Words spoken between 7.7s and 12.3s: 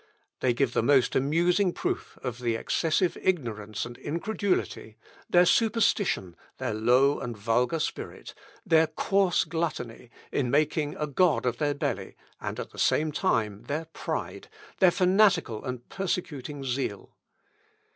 spirit, their coarse gluttony in making a god of their belly,